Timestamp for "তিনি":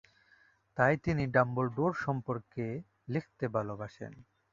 1.05-1.23